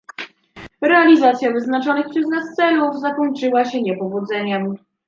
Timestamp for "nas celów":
2.27-2.99